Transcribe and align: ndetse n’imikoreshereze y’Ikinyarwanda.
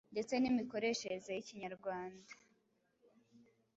ndetse 0.13 0.33
n’imikoreshereze 0.37 1.29
y’Ikinyarwanda. 1.33 2.33